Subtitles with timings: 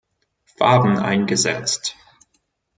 [0.57, 1.95] Farben eingesetzt.